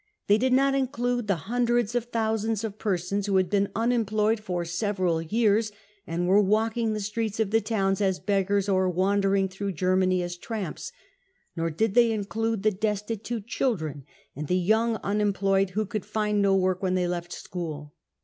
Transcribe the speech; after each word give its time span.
They 0.25 0.39
did 0.39 0.51
not 0.51 0.73
include 0.73 1.27
the 1.27 1.35
hundreds 1.45 1.93
of 1.93 2.05
thousands 2.05 2.63
of 2.63 2.79
persons 2.79 3.27
* 3.27 3.27
who 3.27 3.35
had 3.37 3.51
been 3.51 3.69
unemployed 3.75 4.39
for 4.39 4.65
several 4.65 5.21
years 5.21 5.71
and 6.07 6.27
were 6.27 6.41
walking 6.41 6.93
the 6.93 6.99
streets 6.99 7.39
of 7.39 7.51
the 7.51 7.61
towns 7.61 8.01
as 8.01 8.17
beggars 8.19 8.67
or 8.67 8.89
wandering 8.89 9.47
through 9.47 9.73
Germany 9.73 10.23
as 10.23 10.37
tramps; 10.37 10.91
nor 11.55 11.69
did 11.69 11.93
they 11.93 12.11
include 12.11 12.63
the 12.63 12.71
destitute 12.71 13.45
children 13.45 14.03
and 14.35 14.47
the 14.47 14.57
young 14.57 14.95
unemployed 15.03 15.69
who 15.75 15.85
could 15.85 16.03
find 16.03 16.41
no 16.41 16.55
work 16.55 16.81
when 16.81 16.95
they 16.95 17.07
left 17.07 17.31
school. 17.31 17.93